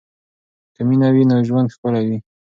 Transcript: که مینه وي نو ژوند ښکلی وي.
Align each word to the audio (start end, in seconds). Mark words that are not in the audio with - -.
که 0.73 0.81
مینه 0.87 1.07
وي 1.13 1.23
نو 1.29 1.37
ژوند 1.47 1.67
ښکلی 1.75 2.03
وي. 2.07 2.17